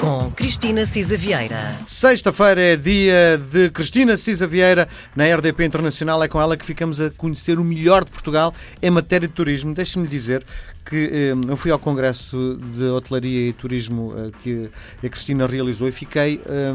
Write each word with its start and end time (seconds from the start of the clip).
com 0.00 0.30
Cristina 0.32 0.84
Cisa 0.84 1.16
Vieira. 1.16 1.74
Sexta-feira 1.86 2.60
é 2.60 2.76
dia 2.76 3.40
de 3.50 3.70
Cristina 3.70 4.16
Cisa 4.16 4.46
Vieira 4.46 4.88
na 5.14 5.24
RDP 5.24 5.64
Internacional. 5.64 6.22
É 6.22 6.28
com 6.28 6.40
ela 6.40 6.56
que 6.56 6.64
ficamos 6.64 7.00
a 7.00 7.10
conhecer 7.10 7.58
o 7.58 7.64
melhor 7.64 8.04
de 8.04 8.10
Portugal 8.10 8.54
em 8.82 8.90
matéria 8.90 9.26
de 9.26 9.34
turismo. 9.34 9.74
Deixe-me 9.74 10.06
dizer 10.06 10.44
que 10.84 11.10
eh, 11.12 11.32
eu 11.48 11.56
fui 11.56 11.70
ao 11.70 11.78
Congresso 11.78 12.58
de 12.76 12.84
Hotelaria 12.84 13.48
e 13.48 13.52
Turismo 13.52 14.14
eh, 14.16 14.30
que 14.42 14.70
a 15.04 15.08
Cristina 15.08 15.46
realizou 15.46 15.88
e 15.88 15.92
fiquei 15.92 16.40
eh, 16.46 16.72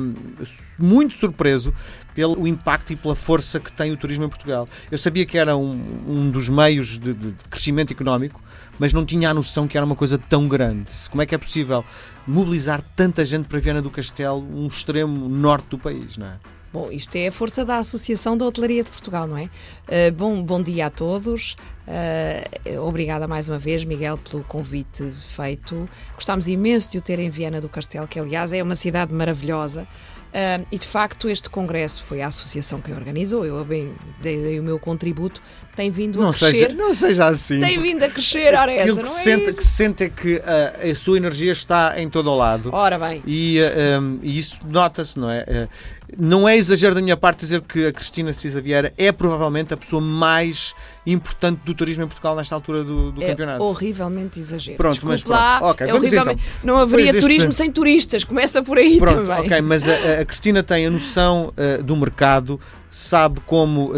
muito 0.77 1.15
surpreso 1.15 1.73
pelo 2.13 2.45
impacto 2.45 2.91
e 2.91 2.95
pela 2.97 3.15
força 3.15 3.57
que 3.59 3.71
tem 3.71 3.91
o 3.91 3.97
turismo 3.97 4.25
em 4.25 4.29
Portugal. 4.29 4.67
Eu 4.91 4.97
sabia 4.97 5.25
que 5.25 5.37
era 5.37 5.55
um, 5.55 5.71
um 6.07 6.29
dos 6.29 6.49
meios 6.49 6.97
de, 6.97 7.13
de, 7.13 7.33
crescimento 7.49 7.93
económico, 7.93 8.41
mas 8.77 8.91
não 8.91 9.05
tinha 9.05 9.29
a 9.29 9.33
noção 9.33 9.65
que 9.65 9.77
era 9.77 9.85
uma 9.85 9.95
coisa 9.95 10.17
tão 10.17 10.45
grande. 10.45 10.89
Como 11.09 11.21
é 11.21 11.25
que 11.25 11.33
é 11.33 11.37
possível 11.37 11.85
mobilizar 12.27 12.83
tanta 13.11 13.25
gente 13.25 13.49
para 13.49 13.59
Viana 13.59 13.81
do 13.81 13.89
Castelo, 13.89 14.39
um 14.39 14.67
extremo 14.67 15.27
norte 15.27 15.67
do 15.67 15.77
país, 15.77 16.15
não 16.15 16.27
é? 16.27 16.39
Bom, 16.71 16.89
isto 16.89 17.13
é 17.17 17.27
a 17.27 17.31
força 17.31 17.65
da 17.65 17.75
Associação 17.75 18.37
da 18.37 18.45
Hotelaria 18.45 18.81
de 18.81 18.89
Portugal, 18.89 19.27
não 19.27 19.37
é? 19.37 19.43
Uh, 19.43 20.13
bom, 20.15 20.41
bom 20.41 20.63
dia 20.63 20.85
a 20.85 20.89
todos. 20.89 21.57
Uh, 21.85 22.79
obrigada 22.79 23.27
mais 23.27 23.49
uma 23.49 23.59
vez, 23.59 23.83
Miguel, 23.83 24.17
pelo 24.17 24.45
convite 24.45 25.11
feito. 25.35 25.89
Gostámos 26.15 26.47
imenso 26.47 26.89
de 26.89 26.99
o 26.99 27.01
ter 27.01 27.19
em 27.19 27.29
Viana 27.29 27.59
do 27.59 27.67
Castelo, 27.67 28.07
que 28.07 28.17
aliás 28.17 28.53
é 28.53 28.63
uma 28.63 28.75
cidade 28.75 29.13
maravilhosa. 29.13 29.85
Uh, 30.31 30.65
e 30.71 30.79
de 30.79 30.87
facto, 30.87 31.27
este 31.27 31.49
congresso 31.49 32.03
foi 32.03 32.21
a 32.21 32.27
associação 32.27 32.79
que 32.79 32.89
organizou, 32.93 33.45
eu 33.45 33.65
bem 33.65 33.93
dei, 34.21 34.41
dei 34.41 34.59
o 34.61 34.63
meu 34.63 34.79
contributo, 34.79 35.41
tem 35.75 35.91
vindo 35.91 36.21
não 36.21 36.29
a 36.29 36.33
crescer. 36.33 36.55
Seja, 36.55 36.73
não 36.73 36.93
seja 36.93 37.27
assim. 37.27 37.59
Tem 37.59 37.77
vindo 37.77 38.01
a 38.03 38.09
crescer, 38.09 38.55
ora 38.55 38.71
essa, 38.71 38.95
que 38.95 39.01
não 39.01 39.09
se 39.09 39.19
é 39.19 39.23
sente, 39.23 39.49
isso? 39.49 39.57
que 39.57 39.63
se 39.63 39.69
sente 39.69 40.03
é 40.05 40.09
que 40.09 40.35
uh, 40.35 40.91
a 40.91 40.95
sua 40.95 41.17
energia 41.17 41.51
está 41.51 41.99
em 41.99 42.09
todo 42.09 42.29
o 42.31 42.37
lado. 42.37 42.69
Ora 42.71 42.97
bem. 42.97 43.21
E, 43.27 43.59
uh, 43.59 44.01
um, 44.01 44.19
e 44.23 44.39
isso 44.39 44.61
nota-se, 44.65 45.19
não 45.19 45.29
é? 45.29 45.67
Não 46.17 46.47
é 46.47 46.57
exagero 46.57 46.93
da 46.93 47.01
minha 47.01 47.15
parte 47.15 47.39
dizer 47.39 47.61
que 47.61 47.85
a 47.87 47.93
Cristina 47.93 48.33
Cisa 48.33 48.59
Vieira 48.59 48.93
é 48.97 49.11
provavelmente 49.11 49.73
a 49.73 49.77
pessoa 49.77 50.01
mais 50.01 50.75
importante 51.05 51.61
do 51.63 51.73
turismo 51.73 52.03
em 52.03 52.07
Portugal 52.07 52.35
nesta 52.35 52.53
altura 52.53 52.83
do, 52.83 53.11
do 53.13 53.23
é 53.23 53.29
campeonato. 53.29 53.63
horrivelmente 53.63 54.39
exagero. 54.39 54.77
Pronto, 54.77 54.93
Desculpe 54.93 55.11
mas 55.13 55.23
pronto. 55.23 55.37
lá, 55.37 55.71
Okay, 55.71 55.87
é 55.87 55.93
horrivelmente... 55.93 56.41
então. 56.43 56.59
Não 56.63 56.77
haveria 56.77 57.17
turismo 57.17 57.53
sem 57.53 57.71
turistas, 57.71 58.23
começa 58.23 58.61
por 58.61 58.77
aí 58.77 58.97
Pronto, 58.99 59.25
também. 59.25 59.45
ok, 59.45 59.61
mas 59.61 59.87
a, 59.87 60.21
a 60.21 60.25
Cristina 60.25 60.61
tem 60.61 60.85
a 60.85 60.89
noção 60.89 61.53
uh, 61.79 61.81
do 61.81 61.95
mercado, 61.95 62.59
sabe 62.89 63.39
como 63.45 63.91
uh, 63.91 63.95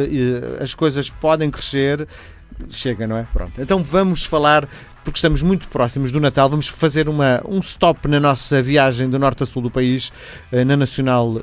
as 0.61 0.73
coisas 0.75 1.09
podem 1.09 1.49
crescer. 1.49 2.07
Chega, 2.69 3.07
não 3.07 3.17
é? 3.17 3.25
Pronto. 3.33 3.53
Então 3.59 3.83
vamos 3.83 4.23
falar, 4.23 4.69
porque 5.03 5.17
estamos 5.17 5.41
muito 5.41 5.67
próximos 5.67 6.11
do 6.11 6.19
Natal, 6.19 6.47
vamos 6.47 6.67
fazer 6.67 7.09
uma, 7.09 7.41
um 7.47 7.59
stop 7.59 8.07
na 8.07 8.19
nossa 8.19 8.61
viagem 8.61 9.09
do 9.09 9.17
norte 9.17 9.41
a 9.41 9.45
sul 9.45 9.63
do 9.63 9.71
país, 9.71 10.11
na 10.51 10.77
Nacional 10.77 11.41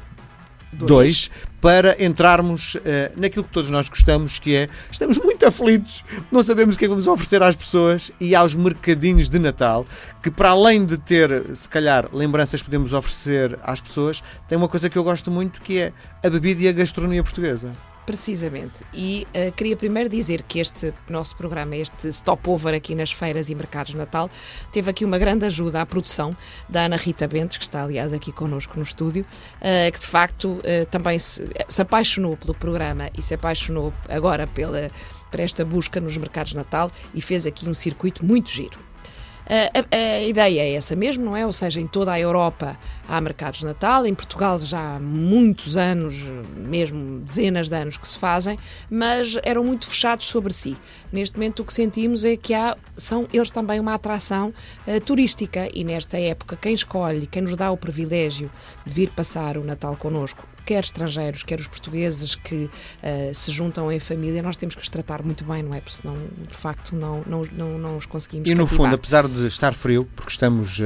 2 0.73 1.31
para 1.61 2.03
entrarmos 2.03 2.75
uh, 2.77 2.81
naquilo 3.17 3.45
que 3.45 3.51
todos 3.51 3.71
nós 3.71 3.89
gostamos, 3.89 4.39
que 4.39 4.55
é 4.55 4.69
estamos 4.91 5.19
muito 5.19 5.45
aflitos, 5.45 6.05
não 6.31 6.43
sabemos 6.43 6.75
o 6.75 6.79
que 6.79 6.85
é 6.85 6.89
que 6.89 6.91
vamos 6.91 7.07
oferecer 7.07 7.43
às 7.43 7.55
pessoas 7.55 8.11
e 8.19 8.35
aos 8.35 8.55
mercadinhos 8.55 9.29
de 9.29 9.39
Natal, 9.39 9.87
que 10.23 10.31
para 10.31 10.51
além 10.51 10.85
de 10.85 10.97
ter, 10.97 11.55
se 11.55 11.69
calhar, 11.69 12.09
lembranças 12.13 12.61
que 12.61 12.67
podemos 12.67 12.93
oferecer 12.93 13.59
às 13.63 13.81
pessoas, 13.81 14.23
tem 14.49 14.57
uma 14.57 14.69
coisa 14.69 14.89
que 14.89 14.97
eu 14.97 15.05
gosto 15.05 15.31
muito 15.31 15.61
que 15.61 15.79
é 15.79 15.93
a 16.23 16.31
bebida 16.31 16.63
e 16.63 16.69
a 16.69 16.73
gastronomia 16.73 17.23
portuguesa. 17.23 17.73
Precisamente. 18.07 18.85
E 18.93 19.27
uh, 19.35 19.53
queria 19.53 19.77
primeiro 19.77 20.09
dizer 20.09 20.43
que 20.43 20.59
este 20.59 20.93
nosso 21.09 21.37
programa, 21.37 21.77
este 21.77 22.13
stopover 22.13 22.75
aqui 22.75 22.95
nas 22.95 23.13
feiras 23.13 23.49
e 23.49 23.55
mercados 23.55 23.93
de 23.93 23.99
Natal, 23.99 24.29
teve 24.73 24.91
aqui 24.91 25.05
uma 25.05 25.19
grande 25.19 25.45
ajuda 25.45 25.81
à 25.81 25.87
produção 25.87 26.37
da 26.69 26.87
Ana 26.87 26.97
Rita 26.97 27.29
Bentes, 27.29 27.59
que 27.59 27.65
está 27.65 27.83
aliás 27.83 28.13
aqui 28.13 28.33
connosco 28.33 28.77
no 28.77 28.83
estúdio, 28.83 29.25
uh, 29.57 29.93
que 29.93 30.01
de 30.01 30.07
facto 30.07 30.55
uh, 30.55 30.87
também 30.91 31.19
se, 31.19 31.49
se 31.69 31.83
apaixonou 31.83 32.37
pelo 32.37 32.55
programa 32.55 33.11
e 33.17 33.23
se 33.23 33.35
apaixonou 33.35 33.93
agora 34.09 34.47
pela, 34.47 34.91
por 35.31 35.39
esta 35.39 35.65
busca 35.65 36.01
nos 36.01 36.17
mercados 36.17 36.51
de 36.51 36.57
Natal 36.57 36.91
e 37.15 37.21
fez 37.21 37.47
aqui 37.47 37.69
um 37.69 37.75
circuito 37.75 38.25
muito 38.25 38.51
giro. 38.51 38.90
A, 39.51 39.97
a, 39.97 40.23
ideia 40.23 40.61
é 40.61 40.75
essa 40.75 40.95
mesmo, 40.95 41.25
não 41.25 41.37
é? 41.37 41.45
Ou 41.45 41.53
seja, 41.53 41.81
em 41.81 41.87
toda 41.87 42.13
a 42.13 42.21
Europa 42.21 42.79
há 43.09 43.21
mercados 43.21 43.59
de 43.59 43.67
Natal, 43.67 44.07
em 44.07 44.15
Portugal 44.15 44.61
já 44.61 44.95
há 44.95 45.01
muitos 45.01 45.77
anos, 45.77 46.15
mesmo 46.57 47.19
dezenas 47.19 47.69
de 47.69 47.75
anos 47.75 47.97
que 47.97 48.07
se 48.07 48.17
fazem, 48.17 48.57
mas 48.89 49.37
eram 49.43 49.65
muito 49.65 49.89
fechados 49.89 50.27
sobre 50.27 50.53
si. 50.53 50.77
Neste 51.13 51.37
momento 51.37 51.63
o 51.63 51.65
que 51.65 51.73
sentimos 51.73 52.25
é 52.25 52.37
que 52.37 52.55
há, 52.55 52.77
são 52.97 53.27
eles 53.33 53.51
também 53.51 53.81
uma 53.81 53.95
atração 53.95 54.55
uh, 54.87 55.01
turística 55.01 55.69
e 55.75 55.83
nesta 55.83 56.17
época 56.17 56.55
quem 56.57 56.73
escolhe, 56.73 57.27
quem 57.27 57.43
nos 57.43 57.57
dá 57.57 57.73
o 57.73 57.77
privilégio 57.77 58.49
de 58.87 58.93
vir 58.93 59.11
passar 59.11 59.59
o 59.59 59.65
Natal 59.65 59.97
connosco, 59.97 60.47
quer 60.61 60.85
estrangeiros, 60.85 61.43
quer 61.43 61.59
os 61.61 61.67
portugueses 61.67 62.35
que 62.35 62.65
uh, 62.65 63.35
se 63.35 63.51
juntam 63.51 63.91
em 63.91 63.99
família, 63.99 64.43
nós 64.43 64.57
temos 64.57 64.75
que 64.75 64.83
os 64.83 64.89
tratar 64.89 65.23
muito 65.23 65.45
bem, 65.45 65.63
não 65.63 65.75
é? 65.75 65.81
Porque 65.81 65.97
senão, 66.01 66.17
de 66.49 66.57
facto, 66.57 66.95
não, 66.95 67.23
não, 67.27 67.45
não, 67.53 67.79
não 67.79 67.97
os 67.97 68.07
conseguimos 68.07 68.49
E 68.49 68.55
no 68.55 68.65
cativar. 68.65 68.87
fundo, 68.87 68.95
apesar 68.95 69.29
de 69.29 69.47
estar 69.47 69.73
frio, 69.75 70.09
porque 70.15 70.31
estamos, 70.31 70.79
uh, 70.81 70.85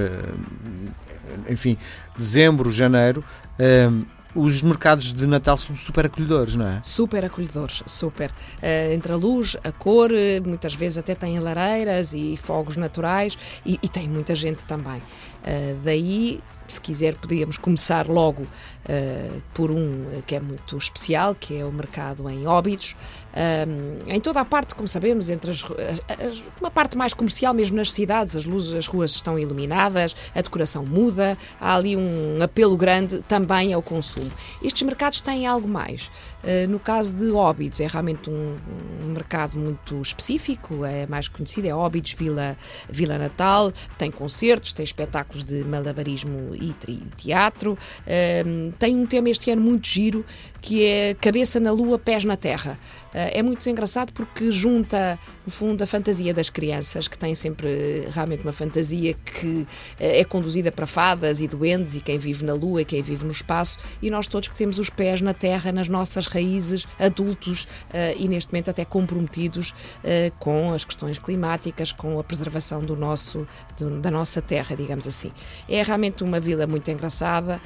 enfim, 1.48 1.76
dezembro, 2.16 2.70
janeiro, 2.70 3.24
uh, 3.58 4.06
os 4.36 4.62
mercados 4.62 5.12
de 5.12 5.26
Natal 5.28 5.56
são 5.56 5.76
super 5.76 6.06
acolhedores, 6.06 6.56
não 6.56 6.66
é? 6.66 6.80
Super 6.82 7.24
acolhedores, 7.24 7.84
super. 7.86 8.30
Uh, 8.30 8.92
entre 8.92 9.12
a 9.12 9.16
luz, 9.16 9.56
a 9.62 9.70
cor, 9.70 10.10
muitas 10.44 10.74
vezes 10.74 10.98
até 10.98 11.14
têm 11.14 11.38
lareiras 11.38 12.12
e 12.12 12.36
fogos 12.36 12.76
naturais 12.76 13.38
e, 13.64 13.78
e 13.80 13.88
tem 13.88 14.08
muita 14.08 14.34
gente 14.34 14.64
também. 14.64 15.00
Uh, 15.44 15.78
daí, 15.84 16.40
se 16.66 16.80
quiser, 16.80 17.14
podíamos 17.16 17.58
começar 17.58 18.08
logo 18.08 18.42
uh, 18.42 19.42
por 19.52 19.70
um 19.70 20.22
que 20.26 20.34
é 20.34 20.40
muito 20.40 20.76
especial, 20.76 21.34
que 21.34 21.58
é 21.58 21.64
o 21.64 21.72
mercado 21.72 22.28
em 22.28 22.46
Óbidos. 22.46 22.94
Um, 23.34 24.12
em 24.12 24.20
toda 24.20 24.40
a 24.40 24.44
parte, 24.44 24.74
como 24.76 24.86
sabemos, 24.86 25.28
entre 25.28 25.50
as, 25.50 25.64
as, 25.64 26.42
uma 26.60 26.70
parte 26.70 26.96
mais 26.96 27.12
comercial, 27.12 27.52
mesmo 27.52 27.76
nas 27.76 27.90
cidades, 27.90 28.36
as 28.36 28.44
luzes, 28.44 28.72
as 28.72 28.86
ruas 28.86 29.12
estão 29.12 29.36
iluminadas, 29.36 30.14
a 30.34 30.40
decoração 30.40 30.86
muda, 30.86 31.36
há 31.60 31.74
ali 31.74 31.96
um 31.96 32.40
apelo 32.40 32.76
grande 32.76 33.20
também 33.22 33.72
ao 33.72 33.82
consumo. 33.82 34.30
Estes 34.62 34.82
mercados 34.82 35.20
têm 35.20 35.46
algo 35.46 35.66
mais. 35.66 36.08
Uh, 36.44 36.68
no 36.68 36.78
caso 36.78 37.14
de 37.14 37.30
Óbidos, 37.32 37.80
é 37.80 37.86
realmente 37.86 38.30
um, 38.30 38.56
um, 39.02 39.06
mercado 39.06 39.56
muito 39.56 40.00
específico, 40.00 40.84
é 40.84 41.06
mais 41.06 41.26
conhecido, 41.26 41.66
é 41.66 41.74
Óbidos 41.74 42.12
Vila, 42.12 42.56
Vila 42.88 43.16
Natal, 43.16 43.72
tem 43.96 44.10
concertos, 44.10 44.72
tem 44.72 44.84
espetáculos 44.84 45.33
de 45.42 45.64
malabarismo 45.64 46.54
e 46.54 46.74
teatro, 47.16 47.72
uh, 47.72 48.72
tem 48.78 48.94
um 48.94 49.06
tema 49.06 49.30
este 49.30 49.50
ano 49.50 49.62
muito 49.62 49.88
giro, 49.88 50.24
que 50.60 50.84
é 50.84 51.14
Cabeça 51.14 51.58
na 51.58 51.72
Lua, 51.72 51.98
Pés 51.98 52.24
na 52.24 52.36
Terra. 52.36 52.78
Uh, 53.08 53.30
é 53.32 53.42
muito 53.42 53.68
engraçado 53.68 54.12
porque 54.12 54.50
junta, 54.52 55.18
no 55.46 55.52
fundo, 55.52 55.82
a 55.82 55.86
fantasia 55.86 56.34
das 56.34 56.50
crianças, 56.50 57.08
que 57.08 57.18
têm 57.18 57.34
sempre 57.34 58.06
realmente 58.10 58.42
uma 58.42 58.52
fantasia 58.52 59.14
que 59.14 59.66
é 59.98 60.24
conduzida 60.24 60.70
para 60.70 60.86
fadas 60.86 61.40
e 61.40 61.48
duendes, 61.48 61.94
e 61.94 62.00
quem 62.00 62.18
vive 62.18 62.44
na 62.44 62.54
Lua 62.54 62.82
e 62.82 62.84
quem 62.84 63.02
vive 63.02 63.24
no 63.24 63.32
espaço, 63.32 63.78
e 64.02 64.10
nós 64.10 64.26
todos 64.26 64.48
que 64.48 64.56
temos 64.56 64.78
os 64.78 64.90
pés 64.90 65.20
na 65.20 65.32
Terra, 65.32 65.72
nas 65.72 65.88
nossas 65.88 66.26
raízes, 66.26 66.86
adultos 66.98 67.64
uh, 67.64 68.18
e 68.18 68.28
neste 68.28 68.52
momento 68.52 68.70
até 68.70 68.84
comprometidos 68.84 69.70
uh, 69.70 70.32
com 70.38 70.72
as 70.72 70.84
questões 70.84 71.18
climáticas, 71.18 71.92
com 71.92 72.18
a 72.18 72.24
preservação 72.24 72.84
do 72.84 72.96
nosso, 72.96 73.46
do, 73.78 74.00
da 74.00 74.10
nossa 74.10 74.42
terra, 74.42 74.76
digamos 74.76 75.06
assim. 75.06 75.23
É 75.68 75.82
realmente 75.82 76.22
uma 76.24 76.40
vila 76.40 76.66
muito 76.66 76.90
engraçada. 76.90 77.60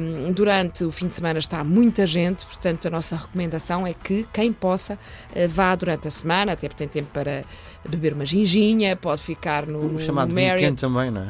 Um, 0.00 0.32
durante 0.32 0.84
o 0.84 0.90
fim 0.90 1.08
de 1.08 1.14
semana 1.14 1.38
está 1.38 1.62
muita 1.62 2.06
gente, 2.06 2.44
portanto 2.46 2.86
a 2.86 2.90
nossa 2.90 3.16
recomendação 3.16 3.86
é 3.86 3.92
que 3.94 4.26
quem 4.32 4.52
possa 4.52 4.94
uh, 4.94 5.48
vá 5.48 5.74
durante 5.74 6.08
a 6.08 6.10
semana, 6.10 6.52
até 6.52 6.68
porque 6.68 6.86
tem 6.86 7.02
tempo 7.02 7.10
para 7.12 7.44
beber 7.88 8.12
uma 8.12 8.26
ginginha, 8.26 8.96
pode 8.96 9.22
ficar 9.22 9.66
no, 9.66 9.80
o 9.80 9.92
no 9.92 9.98
chamado 9.98 10.32
Marriott. 10.32 10.56
weekend 10.56 10.80
também, 10.80 11.10
não 11.10 11.22
é? 11.22 11.28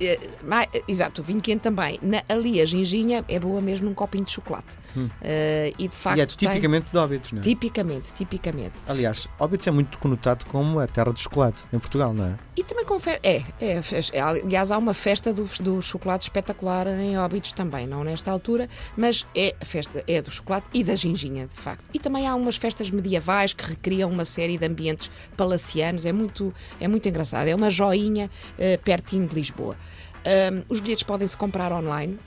Uh, 0.00 0.82
exato, 0.88 1.20
o 1.20 1.24
vinho 1.24 1.40
quente 1.40 1.60
também. 1.60 1.98
Na, 2.02 2.22
ali 2.28 2.60
a 2.60 2.66
ginginha 2.66 3.24
é 3.28 3.38
boa 3.38 3.60
mesmo 3.60 3.86
num 3.86 3.94
copinho 3.94 4.24
de 4.24 4.32
chocolate. 4.32 4.78
Hum. 4.96 5.06
Uh, 5.06 5.74
e 5.78 5.88
de 5.88 5.94
facto. 5.94 6.18
E 6.18 6.20
é 6.22 6.26
tipicamente 6.26 6.84
tem... 6.84 6.92
de 6.92 6.98
Óbidos, 6.98 7.32
não 7.32 7.40
é? 7.40 7.42
Tipicamente, 7.42 8.12
tipicamente. 8.12 8.74
Aliás, 8.88 9.28
Óbidos 9.38 9.66
é 9.66 9.70
muito 9.70 9.98
conotado 9.98 10.46
como 10.46 10.78
a 10.80 10.86
terra 10.86 11.12
do 11.12 11.20
chocolate 11.20 11.62
em 11.72 11.78
Portugal, 11.78 12.12
não 12.14 12.26
é? 12.26 12.34
E 12.56 12.64
também 12.64 12.84
com 12.84 12.98
fe... 12.98 13.18
é, 13.22 13.42
é, 13.60 13.80
é, 14.12 14.20
aliás, 14.20 14.70
há 14.70 14.78
uma 14.78 14.94
festa 14.94 15.32
do, 15.32 15.44
do 15.60 15.82
chocolate 15.82 16.24
espetacular 16.24 16.86
em 16.88 17.18
Óbidos 17.18 17.52
também, 17.52 17.86
não 17.86 18.04
nesta 18.04 18.30
altura, 18.30 18.68
mas 18.96 19.26
é 19.34 19.54
a 19.60 19.64
festa 19.64 20.02
é 20.06 20.20
do 20.22 20.30
chocolate 20.30 20.66
e 20.72 20.82
da 20.82 20.94
ginginha, 20.94 21.46
de 21.46 21.56
facto. 21.56 21.84
E 21.92 21.98
também 21.98 22.26
há 22.26 22.34
umas 22.34 22.56
festas 22.56 22.90
medievais 22.90 23.52
que 23.52 23.64
recriam 23.64 24.10
uma 24.10 24.24
série 24.24 24.58
de 24.58 24.66
ambientes 24.66 25.10
palacianos, 25.36 26.04
é 26.04 26.12
muito, 26.12 26.52
é 26.80 26.88
muito 26.88 27.08
engraçado. 27.08 27.46
É 27.46 27.54
uma 27.54 27.70
joinha 27.70 28.30
uh, 28.58 28.82
pertinho 28.82 29.26
de 29.26 29.34
Lisboa. 29.34 29.76
Um, 30.26 30.62
os 30.68 30.80
bilhetes 30.80 31.02
podem-se 31.04 31.36
comprar 31.36 31.72
online. 31.72 32.18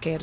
Quer, 0.00 0.20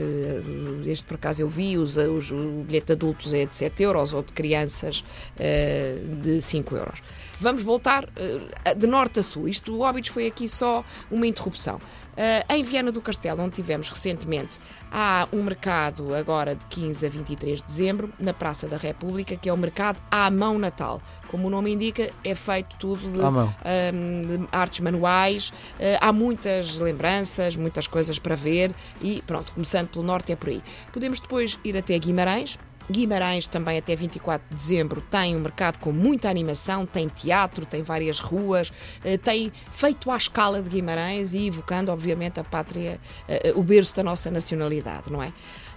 este 0.86 1.06
por 1.06 1.16
acaso 1.16 1.42
eu 1.42 1.48
vi, 1.48 1.78
os, 1.78 1.96
os, 1.96 2.32
o 2.32 2.64
bilhete 2.68 2.88
de 2.88 2.94
adultos 2.94 3.34
é 3.34 3.46
de 3.46 3.56
7 3.56 3.84
euros 3.84 4.14
ou 4.14 4.22
de 4.22 4.34
crianças 4.34 5.06
uh, 5.38 6.16
de 6.22 6.42
5 6.42 6.76
euros. 6.76 7.00
Vamos 7.40 7.64
voltar 7.64 8.06
uh, 8.06 8.76
de 8.76 8.88
norte 8.88 9.20
a 9.20 9.24
sul. 9.24 9.48
Isto, 9.48 9.76
o 9.76 9.82
Óbidos 9.82 10.10
foi 10.10 10.28
aqui 10.28 10.48
só 10.48 10.84
uma 11.10 11.26
interrupção. 11.26 11.78
Uh, 11.78 12.54
em 12.54 12.64
Viana 12.64 12.92
do 12.92 13.02
Castelo, 13.02 13.42
onde 13.42 13.56
tivemos 13.56 13.90
recentemente, 13.90 14.60
há 14.92 15.28
um 15.32 15.42
mercado 15.42 16.14
agora 16.14 16.54
de 16.54 16.66
15 16.66 17.06
a 17.06 17.10
23 17.10 17.60
de 17.60 17.64
dezembro, 17.64 18.14
na 18.20 18.34
Praça 18.34 18.68
da 18.68 18.78
República, 18.78 19.38
que 19.38 19.48
é 19.48 19.54
o 19.54 19.58
mercado 19.58 20.00
à 20.12 20.30
mão 20.30 20.60
natal. 20.60 21.02
Como 21.30 21.48
o 21.48 21.50
nome 21.50 21.72
indica, 21.72 22.12
é 22.24 22.36
feito 22.36 22.76
tudo 22.78 23.02
de, 23.10 23.20
um, 23.22 24.28
de 24.28 24.48
artes 24.52 24.82
manuais, 24.82 25.50
uh, 25.50 25.98
há 26.02 26.12
muitas 26.12 26.78
lembranças, 26.78 27.56
muitas 27.56 27.88
coisas 27.88 28.20
para 28.20 28.36
ver 28.36 28.76
e 29.02 29.22
pronto, 29.26 29.54
começando 29.54 29.88
pelo 29.88 30.04
norte 30.04 30.32
é 30.32 30.36
por 30.36 30.50
aí. 30.50 30.62
Podemos 30.92 31.22
depois 31.22 31.58
ir 31.64 31.78
até 31.78 31.98
Guimarães, 31.98 32.58
Guimarães 32.92 33.48
também 33.48 33.78
até 33.78 33.96
24 33.96 34.48
de 34.50 34.56
dezembro 34.56 35.02
tem 35.02 35.36
um 35.36 35.40
mercado 35.40 35.80
com 35.80 35.92
muita 35.92 36.30
animação, 36.30 36.86
tem 36.86 37.08
teatro, 37.08 37.66
tem 37.66 37.84
várias 37.84 38.20
ruas, 38.20 38.72
eh, 39.04 39.18
tem 39.18 39.52
feito 39.72 40.10
à 40.12 40.18
escala 40.18 40.62
de 40.62 40.70
Guimarães 40.70 41.34
e 41.34 41.48
evocando 41.48 41.92
obviamente 41.92 42.40
a 42.40 42.44
pátria, 42.44 43.00
eh, 43.28 43.54
o 43.56 43.64
berço 43.64 43.96
da 43.96 44.04
nossa 44.04 44.32
nacionalidade, 44.32 45.12
não 45.12 45.22
é? 45.22 45.32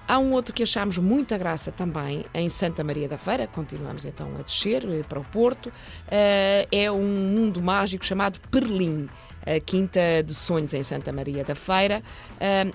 Há 0.07 0.19
um 0.19 0.33
outro 0.33 0.53
que 0.53 0.63
achamos 0.65 0.99
muita 0.99 1.39
graça 1.39 1.71
também 1.71 2.25
em 2.35 2.51
Santa 2.51 2.83
Maria 2.83 3.09
da 3.09 3.17
Feira, 3.17 3.47
continuamos 3.47 4.05
então 4.05 4.29
a 4.39 4.43
descer 4.43 4.85
eh, 4.85 5.03
para 5.09 5.21
o 5.21 5.25
Porto, 5.25 5.73
eh, 6.11 6.67
é 6.73 6.91
um 6.91 7.07
mundo 7.07 7.63
mágico 7.63 8.05
chamado 8.05 8.41
Perlim 8.51 9.09
a 9.47 9.61
Quinta 9.61 10.23
de 10.25 10.35
Sonhos 10.35 10.73
em 10.73 10.83
Santa 10.83 11.13
Maria 11.13 11.45
da 11.45 11.55
Feira. 11.55 12.03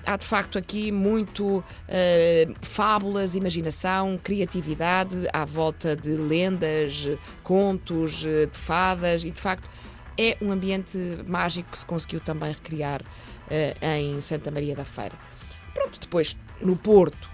Há 0.06 0.16
de 0.16 0.24
facto 0.24 0.58
aqui 0.58 0.92
muito 0.92 1.64
fábulas, 2.62 3.34
imaginação, 3.34 4.18
criatividade 4.22 5.26
à 5.32 5.44
volta 5.44 5.96
de 5.96 6.10
lendas, 6.10 7.08
contos, 7.42 8.20
de 8.20 8.50
fadas 8.52 9.24
e 9.24 9.30
de 9.30 9.40
facto 9.40 9.68
é 10.16 10.36
um 10.42 10.50
ambiente 10.50 10.98
mágico 11.26 11.70
que 11.70 11.78
se 11.78 11.86
conseguiu 11.86 12.20
também 12.20 12.52
recriar 12.52 13.02
em 13.80 14.20
Santa 14.20 14.50
Maria 14.50 14.74
da 14.76 14.84
Feira. 14.84 15.14
Pronto, 15.74 16.00
depois 16.00 16.36
no 16.60 16.76
Porto, 16.76 17.30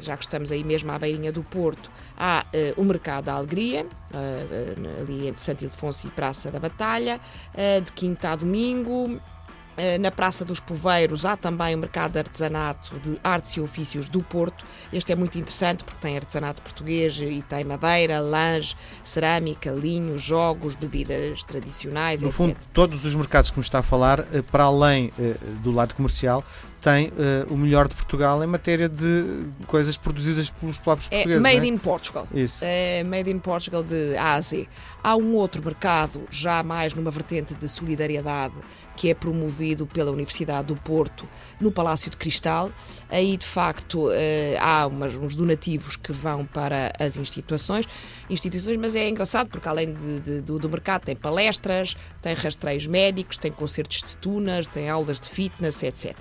já 0.00 0.16
que 0.16 0.24
estamos 0.24 0.50
aí 0.50 0.64
mesmo 0.64 0.90
à 0.90 0.98
beirinha 0.98 1.32
do 1.32 1.42
Porto, 1.42 1.90
há 2.16 2.44
uh, 2.76 2.80
o 2.80 2.84
Mercado 2.84 3.24
da 3.24 3.34
Alegria, 3.34 3.84
uh, 3.84 5.00
ali 5.00 5.28
entre 5.28 5.40
Santo 5.40 5.64
Ildefonso 5.64 6.06
e 6.06 6.10
Praça 6.10 6.50
da 6.50 6.58
Batalha, 6.58 7.20
de 7.84 7.92
quinta 7.92 8.30
a 8.30 8.36
domingo. 8.36 9.20
Na 10.00 10.10
Praça 10.10 10.44
dos 10.44 10.60
Poveiros 10.60 11.24
há 11.24 11.34
também 11.34 11.74
o 11.74 11.78
Mercado 11.78 12.12
de 12.12 12.18
Artesanato 12.18 12.98
de 13.00 13.18
Artes 13.24 13.52
e 13.52 13.60
Ofícios 13.60 14.06
do 14.06 14.22
Porto. 14.22 14.66
Este 14.92 15.12
é 15.12 15.16
muito 15.16 15.38
interessante 15.38 15.82
porque 15.82 15.98
tem 15.98 16.14
artesanato 16.14 16.60
português 16.60 17.16
e 17.18 17.42
tem 17.48 17.64
madeira, 17.64 18.20
lãs, 18.20 18.76
cerâmica, 19.02 19.70
linho, 19.70 20.18
jogos, 20.18 20.76
bebidas 20.76 21.42
tradicionais, 21.44 22.20
no 22.20 22.28
etc. 22.28 22.36
fundo, 22.36 22.56
todos 22.74 23.06
os 23.06 23.14
mercados 23.14 23.48
que 23.48 23.58
me 23.58 23.64
está 23.64 23.78
a 23.78 23.82
falar, 23.82 24.26
para 24.50 24.64
além 24.64 25.10
do 25.62 25.72
lado 25.72 25.94
comercial, 25.94 26.44
tem 26.82 27.08
uh, 27.08 27.12
o 27.48 27.56
melhor 27.56 27.86
de 27.86 27.94
Portugal 27.94 28.42
em 28.42 28.46
matéria 28.46 28.88
de 28.88 29.44
coisas 29.68 29.96
produzidas 29.96 30.50
pelos 30.50 30.80
próprios 30.80 31.06
é 31.12 31.22
portugueses. 31.22 31.42
Made 31.42 31.66
é? 31.66 31.70
in 31.70 31.78
Portugal. 31.78 32.28
Isso. 32.34 32.58
É 32.62 33.04
made 33.04 33.30
in 33.30 33.38
Portugal 33.38 33.84
de 33.84 34.16
A 34.16 34.34
a 34.34 34.40
Z. 34.40 34.66
Há 35.02 35.14
um 35.14 35.34
outro 35.36 35.64
mercado, 35.64 36.22
já 36.28 36.60
mais 36.64 36.92
numa 36.92 37.10
vertente 37.10 37.54
de 37.54 37.68
solidariedade, 37.68 38.54
que 38.96 39.08
é 39.08 39.14
promovido 39.14 39.86
pela 39.86 40.10
Universidade 40.10 40.66
do 40.66 40.76
Porto 40.76 41.28
no 41.60 41.70
Palácio 41.70 42.10
de 42.10 42.16
Cristal. 42.16 42.72
Aí, 43.08 43.36
de 43.36 43.46
facto, 43.46 44.08
uh, 44.08 44.12
há 44.60 44.88
uns 44.88 45.36
donativos 45.36 45.94
que 45.94 46.12
vão 46.12 46.44
para 46.44 46.92
as 46.98 47.16
instituições, 47.16 47.86
instituições 48.28 48.76
mas 48.76 48.96
é 48.96 49.08
engraçado 49.08 49.48
porque, 49.48 49.68
além 49.68 49.94
de, 49.94 50.20
de, 50.20 50.40
do, 50.40 50.58
do 50.58 50.68
mercado, 50.68 51.04
tem 51.04 51.14
palestras, 51.14 51.96
tem 52.20 52.34
rastreios 52.34 52.88
médicos, 52.88 53.38
tem 53.38 53.52
concertos 53.52 54.02
de 54.02 54.16
tunas, 54.16 54.66
tem 54.66 54.90
aulas 54.90 55.20
de 55.20 55.28
fitness, 55.28 55.80
etc. 55.84 56.16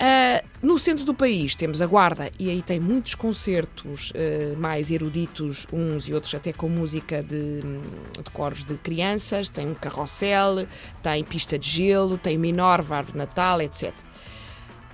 Uh, 0.00 0.46
no 0.62 0.78
centro 0.78 1.04
do 1.04 1.12
país 1.12 1.56
temos 1.56 1.82
a 1.82 1.86
Guarda 1.86 2.30
e 2.38 2.48
aí 2.48 2.62
tem 2.62 2.78
muitos 2.78 3.16
concertos 3.16 4.12
uh, 4.12 4.56
mais 4.56 4.92
eruditos, 4.92 5.66
uns 5.72 6.08
e 6.08 6.14
outros 6.14 6.32
até 6.36 6.52
com 6.52 6.68
música 6.68 7.20
de, 7.20 7.60
de 7.60 8.30
coros 8.32 8.62
de 8.62 8.74
crianças, 8.76 9.48
tem 9.48 9.66
um 9.66 9.74
carrossel, 9.74 10.68
tem 11.02 11.24
pista 11.24 11.58
de 11.58 11.68
gelo, 11.68 12.16
tem 12.16 12.38
Minorva, 12.38 12.98
árvore 12.98 13.14
de 13.14 13.18
Natal, 13.18 13.60
etc. 13.60 13.92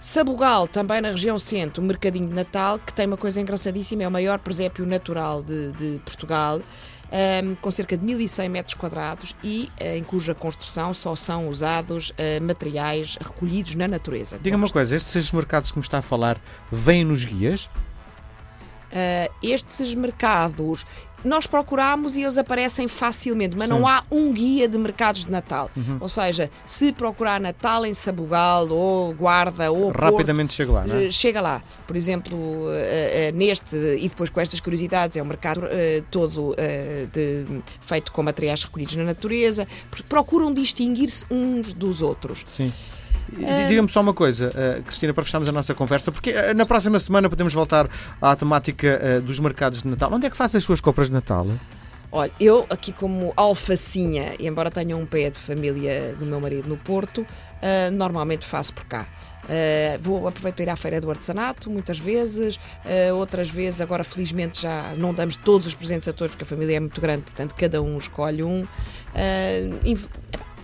Sabugal, 0.04 0.68
também 0.68 1.00
na 1.00 1.12
região 1.12 1.38
centro, 1.38 1.82
um 1.82 1.86
mercadinho 1.86 2.28
de 2.28 2.34
Natal 2.34 2.78
que 2.78 2.92
tem 2.92 3.06
uma 3.06 3.16
coisa 3.16 3.40
engraçadíssima, 3.40 4.02
é 4.02 4.08
o 4.08 4.10
maior 4.10 4.38
presépio 4.38 4.84
natural 4.84 5.42
de, 5.42 5.72
de 5.72 5.98
Portugal. 6.04 6.60
Um, 7.42 7.54
com 7.54 7.70
cerca 7.70 7.96
de 7.96 8.04
1.100 8.04 8.48
metros 8.50 8.74
quadrados 8.74 9.34
e 9.42 9.70
uh, 9.80 9.96
em 9.96 10.02
cuja 10.02 10.34
construção 10.34 10.92
só 10.92 11.16
são 11.16 11.48
usados 11.48 12.10
uh, 12.10 12.42
materiais 12.42 13.16
recolhidos 13.18 13.74
na 13.76 13.88
natureza. 13.88 14.38
Diga-me 14.38 14.64
uma 14.64 14.70
coisa, 14.70 14.94
estes 14.94 15.32
mercados 15.32 15.70
que 15.70 15.78
me 15.78 15.82
está 15.82 15.98
a 15.98 16.02
falar 16.02 16.38
vêm 16.70 17.02
nos 17.02 17.24
guias? 17.24 17.64
Uh, 17.64 19.32
estes 19.42 19.94
mercados 19.94 20.84
nós 21.24 21.46
procuramos 21.46 22.16
e 22.16 22.22
eles 22.22 22.38
aparecem 22.38 22.86
facilmente, 22.86 23.56
mas 23.56 23.68
Sim. 23.68 23.74
não 23.74 23.88
há 23.88 24.04
um 24.10 24.32
guia 24.32 24.68
de 24.68 24.78
mercados 24.78 25.24
de 25.24 25.30
Natal. 25.30 25.70
Uhum. 25.76 25.98
Ou 26.00 26.08
seja, 26.08 26.50
se 26.66 26.92
procurar 26.92 27.40
Natal 27.40 27.86
em 27.86 27.94
Sabugal 27.94 28.68
ou 28.68 29.14
Guarda 29.14 29.72
ou 29.72 29.90
Rapidamente 29.90 30.48
Porto, 30.48 30.56
chega 30.56 30.72
lá, 30.72 30.86
não 30.86 30.96
é? 30.96 31.10
chega 31.10 31.40
lá. 31.40 31.62
Por 31.86 31.96
exemplo, 31.96 32.36
uh, 32.36 32.68
uh, 32.68 33.36
neste, 33.36 33.76
e 33.76 34.08
depois 34.08 34.30
com 34.30 34.40
estas 34.40 34.60
curiosidades, 34.60 35.16
é 35.16 35.22
um 35.22 35.26
mercado 35.26 35.62
todo 36.10 36.54
de, 37.12 37.46
feito 37.80 38.12
com 38.12 38.22
materiais 38.22 38.62
recolhidos 38.64 38.96
na 38.96 39.04
natureza, 39.04 39.66
procuram 40.08 40.52
distinguir-se 40.52 41.24
uns 41.30 41.72
dos 41.72 42.02
outros. 42.02 42.44
Sim. 42.46 42.72
Diga-me 43.68 43.88
só 43.88 44.00
uma 44.00 44.14
coisa, 44.14 44.48
uh, 44.48 44.82
Cristina, 44.82 45.12
para 45.12 45.24
fecharmos 45.24 45.48
a 45.48 45.52
nossa 45.52 45.74
conversa, 45.74 46.12
porque 46.12 46.30
uh, 46.30 46.54
na 46.54 46.64
próxima 46.64 46.98
semana 46.98 47.28
podemos 47.28 47.52
voltar 47.52 47.88
à 48.20 48.36
temática 48.36 49.00
uh, 49.18 49.20
dos 49.20 49.40
mercados 49.40 49.82
de 49.82 49.88
Natal. 49.88 50.10
Onde 50.12 50.26
é 50.26 50.30
que 50.30 50.36
faz 50.36 50.54
as 50.54 50.62
suas 50.62 50.80
compras 50.80 51.08
de 51.08 51.14
Natal? 51.14 51.46
Olha, 52.12 52.30
eu 52.38 52.64
aqui 52.70 52.92
como 52.92 53.32
alfacinha, 53.36 54.34
embora 54.38 54.70
tenha 54.70 54.96
um 54.96 55.04
pé 55.04 55.30
de 55.30 55.38
família 55.38 56.14
do 56.16 56.24
meu 56.24 56.40
marido 56.40 56.68
no 56.68 56.76
Porto, 56.76 57.26
normalmente 57.92 58.46
faço 58.46 58.72
por 58.72 58.84
cá. 58.84 59.08
Uh, 59.44 59.98
vou 60.00 60.26
aproveitar 60.26 60.62
ir 60.62 60.70
à 60.70 60.76
feira 60.76 61.00
do 61.00 61.10
artesanato 61.10 61.68
muitas 61.68 61.98
vezes, 61.98 62.56
uh, 62.56 63.14
outras 63.16 63.50
vezes, 63.50 63.80
agora 63.80 64.02
felizmente 64.02 64.62
já 64.62 64.94
não 64.96 65.12
damos 65.12 65.36
todos 65.36 65.66
os 65.66 65.74
presentes 65.74 66.08
a 66.08 66.12
todos 66.12 66.34
porque 66.34 66.44
a 66.44 66.46
família 66.46 66.76
é 66.76 66.80
muito 66.80 66.98
grande, 67.00 67.24
portanto 67.24 67.54
cada 67.54 67.82
um 67.82 67.98
escolhe 67.98 68.42
um. 68.42 68.66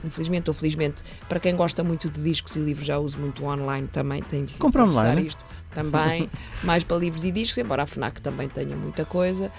Infelizmente 0.04 0.48
ou 0.48 0.54
felizmente, 0.54 1.02
para 1.28 1.38
quem 1.38 1.54
gosta 1.54 1.84
muito 1.84 2.08
de 2.08 2.22
discos 2.22 2.56
e 2.56 2.60
livros, 2.60 2.86
já 2.86 2.98
uso 2.98 3.18
muito 3.18 3.44
online 3.44 3.88
também, 3.88 4.22
tenho 4.22 4.46
de 4.46 4.54
Compra 4.54 4.84
online. 4.84 5.26
isto 5.26 5.44
também, 5.74 6.28
mais 6.62 6.84
para 6.84 6.96
livros 6.96 7.24
e 7.24 7.30
discos, 7.30 7.58
embora 7.58 7.82
a 7.82 7.86
FNAC 7.86 8.20
também 8.20 8.48
tenha 8.48 8.76
muita 8.76 9.04
coisa. 9.04 9.50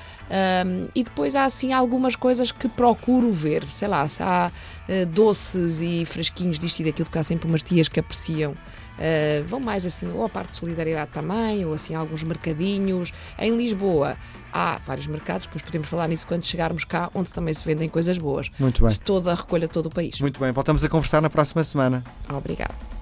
Um, 0.65 0.87
e 0.95 1.03
depois 1.03 1.35
há 1.35 1.45
assim 1.45 1.73
algumas 1.73 2.15
coisas 2.15 2.51
que 2.51 2.67
procuro 2.67 3.31
ver, 3.31 3.63
sei 3.71 3.87
lá, 3.87 4.07
se 4.07 4.21
há 4.21 4.51
uh, 4.87 5.05
doces 5.07 5.81
e 5.81 6.05
fresquinhos 6.05 6.59
disto 6.59 6.79
e 6.79 6.85
daquilo, 6.85 7.05
porque 7.05 7.19
há 7.19 7.23
sempre 7.23 7.47
umas 7.47 7.63
tias 7.63 7.87
que 7.87 7.99
apreciam. 7.99 8.51
Uh, 8.51 9.43
vão 9.47 9.59
mais 9.59 9.85
assim, 9.85 10.11
ou 10.11 10.23
a 10.23 10.29
parte 10.29 10.49
de 10.49 10.55
solidariedade 10.55 11.11
também, 11.11 11.65
ou 11.65 11.73
assim 11.73 11.95
alguns 11.95 12.23
mercadinhos. 12.23 13.11
Em 13.39 13.55
Lisboa 13.55 14.17
há 14.53 14.79
vários 14.85 15.07
mercados, 15.07 15.47
depois 15.47 15.63
podemos 15.63 15.87
falar 15.87 16.07
nisso 16.07 16.27
quando 16.27 16.45
chegarmos 16.45 16.83
cá, 16.83 17.09
onde 17.15 17.31
também 17.31 17.53
se 17.53 17.63
vendem 17.65 17.89
coisas 17.89 18.17
boas. 18.17 18.51
Muito 18.59 18.81
bem. 18.83 18.91
De 18.91 18.99
toda 18.99 19.31
a 19.31 19.35
recolha 19.35 19.67
de 19.67 19.73
todo 19.73 19.87
o 19.87 19.89
país. 19.89 20.19
Muito 20.19 20.39
bem, 20.39 20.51
voltamos 20.51 20.83
a 20.83 20.89
conversar 20.89 21.21
na 21.21 21.29
próxima 21.29 21.63
semana. 21.63 22.03
Obrigada. 22.29 23.00